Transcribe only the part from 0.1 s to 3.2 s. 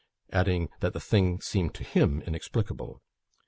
adding that the thing seemed to him inexplicable.